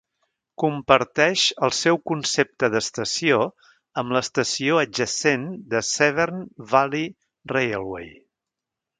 [0.61, 3.37] Comparteix el seu concepte d'estació
[4.03, 6.41] amb l'estació adjacent de Severn
[6.73, 7.07] Valley
[7.53, 8.09] Railway.